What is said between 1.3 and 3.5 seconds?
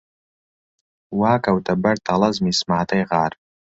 کەوتە بەر تەڵەزمی سماتەی غار